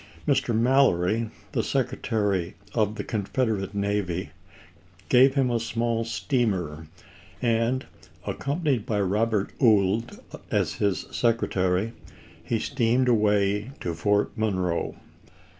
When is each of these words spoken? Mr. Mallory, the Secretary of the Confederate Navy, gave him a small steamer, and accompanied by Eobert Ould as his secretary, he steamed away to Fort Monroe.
Mr. 0.27 0.59
Mallory, 0.59 1.29
the 1.51 1.61
Secretary 1.61 2.55
of 2.73 2.95
the 2.95 3.03
Confederate 3.03 3.75
Navy, 3.75 4.31
gave 5.09 5.35
him 5.35 5.51
a 5.51 5.59
small 5.59 6.03
steamer, 6.05 6.87
and 7.39 7.85
accompanied 8.25 8.83
by 8.87 8.99
Eobert 8.99 9.51
Ould 9.61 10.17
as 10.49 10.73
his 10.81 11.05
secretary, 11.11 11.93
he 12.43 12.57
steamed 12.57 13.07
away 13.09 13.69
to 13.79 13.93
Fort 13.93 14.35
Monroe. 14.35 14.95